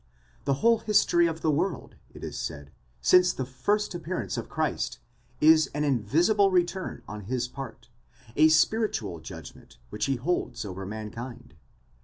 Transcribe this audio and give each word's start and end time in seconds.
The 0.45 0.55
whole 0.65 0.79
history 0.79 1.27
of 1.27 1.41
the 1.41 1.51
world, 1.51 1.93
it 2.11 2.23
is 2.23 2.35
said, 2.35 2.71
since 3.03 3.31
the 3.31 3.45
first 3.45 3.93
appearance 3.93 4.35
of 4.35 4.49
Christ, 4.49 4.97
is 5.39 5.69
an 5.75 5.83
invisible 5.83 6.49
return 6.49 7.03
on 7.07 7.25
his 7.25 7.47
part, 7.47 7.87
a 8.35 8.49
spiritual 8.49 9.19
judgment 9.19 9.77
which 9.91 10.05
he 10.05 10.15
holds 10.15 10.65
over 10.65 10.87
mankind. 10.87 11.53